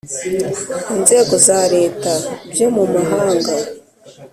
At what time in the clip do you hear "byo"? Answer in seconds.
2.51-2.67